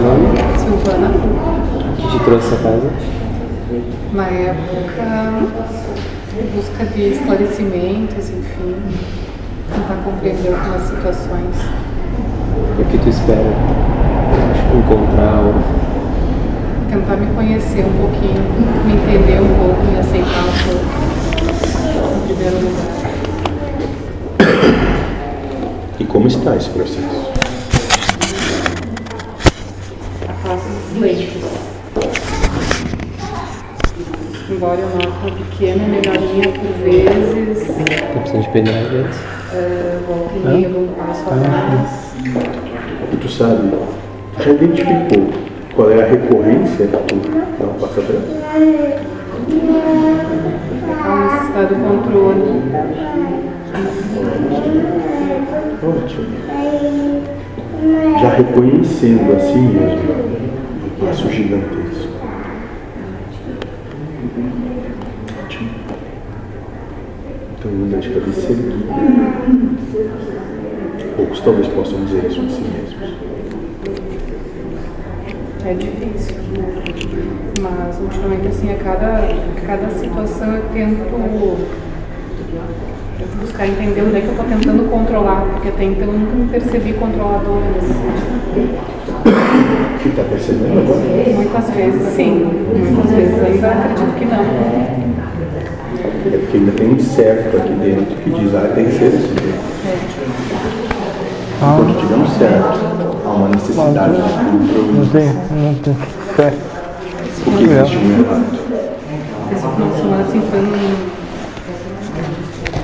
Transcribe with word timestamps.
seu 0.00 0.08
nome? 0.08 0.38
Silvana, 0.58 1.08
O 1.08 1.96
que 1.96 2.08
te 2.18 2.24
trouxe 2.24 2.46
essa 2.54 2.56
casa? 2.62 2.90
na 4.12 4.24
época, 4.24 5.32
busca 6.56 6.84
de 6.86 7.10
esclarecimentos, 7.12 8.30
enfim, 8.30 8.74
tentar 9.72 10.02
compreender 10.04 10.52
algumas 10.54 10.82
situações. 10.82 11.54
E 12.78 12.82
o 12.82 12.84
que 12.86 12.98
tu 12.98 13.08
espera 13.08 13.40
encontrar? 14.76 15.40
ou- 15.44 15.80
Tentar 16.90 17.16
me 17.16 17.26
conhecer 17.34 17.84
um 17.86 17.92
pouquinho, 18.00 18.42
me 18.84 18.94
entender 18.94 19.40
um 19.40 19.54
pouco, 19.54 19.80
me 19.92 19.98
aceitar 20.00 20.42
um 20.42 20.54
pouco, 20.66 20.86
em 22.16 22.34
primeiro 22.34 22.56
lugar. 22.56 22.90
E 26.00 26.04
como 26.04 26.26
está 26.26 26.56
esse 26.56 26.70
processo? 26.70 27.30
Passos 30.50 31.00
lentos. 31.00 31.44
Embora 34.50 34.80
eu 34.80 34.88
note 34.88 35.06
uma 35.06 35.30
pequena 35.30 35.86
melhoria 35.86 36.48
por 36.48 36.72
vezes, 36.82 37.68
Tá 37.68 38.20
precisando 38.20 38.42
de 38.42 38.96
antes? 38.96 39.18
eh, 39.54 39.98
volta 40.08 40.34
e 40.34 40.38
meia 40.40 40.66
eu 40.66 40.70
dou 40.72 40.82
um 40.82 40.88
passo 40.88 41.22
atrás. 41.30 42.14
E 43.12 43.16
tu 43.16 43.28
sabe, 43.28 43.70
tu 44.36 44.42
já 44.42 44.50
identificou 44.50 45.28
qual 45.76 45.90
é 45.92 46.02
a 46.02 46.06
recorrência 46.06 46.86
que 46.88 47.14
tu 47.14 47.30
dá 47.60 47.66
um 47.66 47.74
passo 47.74 48.00
atrás? 48.00 48.24
Uma 51.06 51.24
necessidade 51.26 51.74
do 51.74 51.80
controle. 51.86 52.62
Ótimo. 55.82 56.40
Já 58.20 58.28
reconhecendo 58.30 59.34
a 59.34 59.40
si 59.40 59.58
mesmo 59.58 60.29
passo 61.00 61.30
gigantesco. 61.30 62.12
Ótimo. 65.42 65.70
Então, 67.58 67.70
anda 67.70 67.96
de 67.96 68.10
cabeça 68.10 68.52
erguida. 68.52 68.94
Poucos 71.16 71.40
talvez 71.40 71.66
possam 71.68 72.04
dizer 72.04 72.26
isso 72.26 72.42
de 72.42 72.52
si 72.52 72.60
mesmos. 72.60 73.14
É 75.64 75.74
difícil. 75.74 76.36
Mas 77.60 77.98
ultimamente 77.98 78.48
assim, 78.48 78.72
a 78.72 78.76
cada, 78.76 79.18
a 79.18 79.66
cada 79.66 79.90
situação 79.90 80.54
eu 80.54 80.62
tento, 80.72 81.10
buscar 83.40 83.66
entender 83.66 84.02
onde 84.02 84.16
é 84.16 84.20
que 84.20 84.26
eu 84.26 84.32
estou 84.32 84.46
tentando 84.46 84.90
controlar, 84.90 85.46
porque 85.52 85.68
até 85.68 85.84
então 85.84 86.08
eu 86.08 86.12
nunca 86.12 86.36
me 86.36 86.48
percebi 86.48 86.92
controladora 86.94 87.66
nesse 87.74 87.88
sentido. 87.88 89.09
O 89.24 89.98
que 90.02 90.08
está 90.08 90.22
percebendo 90.24 90.78
agora? 90.78 91.00
Muitas 91.34 91.70
vezes 91.70 92.02
sim, 92.14 92.44
muitas 92.74 93.10
vezes 93.10 93.44
ainda 93.44 93.68
acredito 93.68 94.14
que 94.18 94.24
não. 94.24 94.40
É 96.32 96.38
porque 96.38 96.56
ainda 96.56 96.72
tem 96.72 96.94
um 96.94 96.98
certo 96.98 97.56
aqui 97.56 97.72
dentro 97.74 98.16
que 98.16 98.30
diz, 98.30 98.54
ah, 98.54 98.70
tem 98.74 98.86
que 98.86 98.92
ser 98.92 99.06
assim. 99.08 99.34
Quando 101.60 102.00
tiver 102.00 102.16
um 102.16 102.26
certo, 102.26 102.78
há 103.26 103.28
uma 103.28 103.48
necessidade 103.48 104.16
de 104.16 104.22
controle. 104.22 104.92
Não 104.92 105.06
tem, 105.06 105.28
não 105.50 105.74
tem 105.74 105.94
fé. 106.34 106.52
Porque 107.44 107.64
existe 107.64 107.96
um 107.96 108.20
errado. 108.20 108.44
Esse 109.52 109.60
final 109.60 109.88
de 109.90 109.96
semana 109.96 110.22
assim, 110.22 110.42
foi, 110.50 110.60
um, 110.60 111.10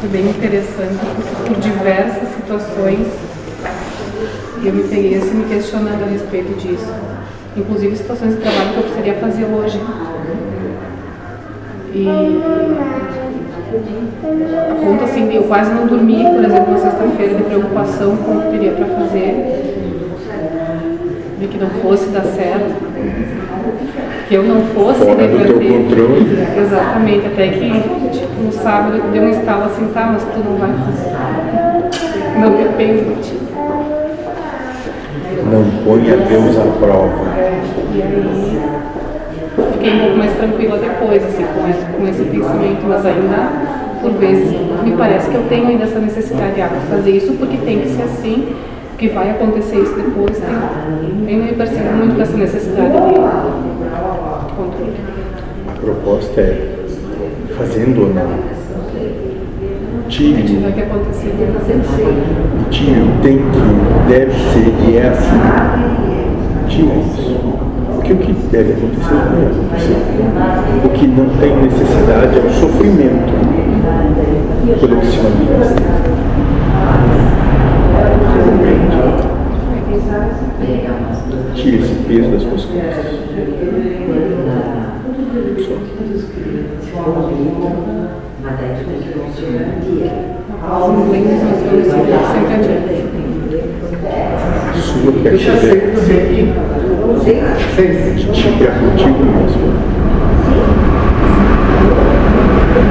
foi 0.00 0.08
bem 0.08 0.30
interessante 0.30 1.04
por 1.46 1.56
diversas 1.56 2.28
situações 2.36 3.06
e 4.62 4.68
eu 4.68 4.72
me 4.72 4.84
peguei 4.84 5.16
assim 5.16 5.34
me 5.34 5.44
questionando 5.44 6.04
a 6.04 6.06
respeito 6.06 6.56
disso. 6.56 6.92
Inclusive 7.56 7.96
situações 7.96 8.36
de 8.36 8.40
trabalho 8.40 8.70
que 8.70 8.76
eu 8.76 8.82
precisaria 8.82 9.14
fazer 9.14 9.44
hoje. 9.44 9.80
E 11.94 12.08
a 14.70 14.74
ponto 14.74 15.04
assim, 15.04 15.26
de 15.28 15.36
eu 15.36 15.42
quase 15.44 15.74
não 15.74 15.86
dormi, 15.86 16.24
por 16.24 16.44
exemplo, 16.44 16.72
na 16.72 16.78
sexta-feira, 16.78 17.34
de 17.34 17.42
preocupação 17.42 18.16
com 18.16 18.36
o 18.36 18.42
que 18.42 18.50
teria 18.50 18.72
para 18.72 18.86
fazer, 18.86 19.74
de 21.40 21.46
que 21.48 21.58
não 21.58 21.70
fosse 21.82 22.08
dar 22.10 22.24
certo, 22.24 22.74
que 24.28 24.34
eu 24.34 24.44
não 24.44 24.62
fosse 24.68 25.00
Fora 25.00 25.26
do 25.26 25.58
teu 25.58 25.58
controle. 25.58 26.38
Exatamente, 26.56 27.26
até 27.26 27.48
que 27.48 27.70
tipo, 28.12 28.42
no 28.42 28.52
sábado 28.52 29.02
deu 29.12 29.22
um 29.24 29.30
estalo 29.30 29.64
assim, 29.64 29.88
tá, 29.92 30.10
mas 30.12 30.22
tu 30.22 30.38
não 30.38 30.56
vai 30.56 30.70
fazer. 30.72 31.10
Não 32.38 32.50
depende 32.56 33.04
de 33.04 33.22
ti. 33.22 33.51
Não 35.50 35.64
ponha 35.84 36.16
Deus 36.16 36.56
à 36.58 36.64
prova. 36.78 37.24
Fiquei 39.72 39.92
um 39.94 40.00
pouco 40.00 40.16
mais 40.16 40.32
tranquila 40.36 40.78
depois, 40.78 41.24
assim, 41.24 41.44
com 41.44 41.68
esse, 41.68 41.84
com 41.84 42.08
esse 42.08 42.22
pensamento, 42.24 42.84
mas 42.86 43.04
ainda, 43.04 44.00
por 44.00 44.12
vezes, 44.12 44.56
me 44.84 44.92
parece 44.96 45.30
que 45.30 45.36
eu 45.36 45.44
tenho 45.48 45.68
ainda 45.68 45.84
essa 45.84 45.98
necessidade 45.98 46.54
de 46.54 46.62
ah, 46.62 46.70
fazer 46.88 47.10
isso 47.10 47.32
porque 47.34 47.56
tem 47.58 47.80
que 47.80 47.88
ser 47.88 48.02
assim, 48.02 48.54
que 48.98 49.08
vai 49.08 49.30
acontecer 49.30 49.76
isso 49.76 49.94
depois. 49.94 50.38
Tem, 50.38 50.48
ainda 51.28 51.44
me 51.46 51.52
percebo 51.52 51.92
muito 51.96 52.14
com 52.16 52.22
essa 52.22 52.36
necessidade 52.36 52.92
de 52.92 52.98
controle. 54.54 54.94
A 55.68 55.80
proposta 55.80 56.40
é, 56.40 56.68
fazendo 57.56 58.02
ou 58.02 58.14
não, 58.14 58.52
Tire 60.08 60.42
o 63.00 63.22
tem 63.22 63.38
que, 63.38 64.08
deve 64.08 64.32
ser 64.32 64.74
e 64.88 64.96
é 64.96 65.08
assim. 65.08 65.40
Tire 66.68 67.00
isso. 67.00 67.36
Porque 67.94 68.12
o 68.12 68.16
que 68.16 68.32
deve 68.50 68.72
acontecer 68.72 69.14
vai 69.30 69.46
acontecer. 69.46 69.96
O 70.84 70.88
que 70.90 71.06
não 71.06 71.28
tem 71.38 71.56
necessidade 71.62 72.38
é 72.38 72.40
o 72.40 72.50
sofrimento 72.50 73.32
pelo 74.80 74.96
que 74.96 75.06
se 75.06 75.18
manifesta. 75.18 75.82
Tire 81.54 81.76
esse 81.78 81.94
peso 82.06 82.30
das 82.30 82.42
suas 82.42 82.64
costas. 82.64 83.22
Os 85.58 85.68
eu 88.44 88.50
sempre, 88.50 89.70
sempre 89.70 89.94
adiante. 91.94 92.42
Sua 94.80 95.12
quer 95.12 95.36
dizer, 95.36 95.92
te 98.32 98.64
é 98.64 98.66
contigo 98.66 99.24
mesmo. 99.24 99.91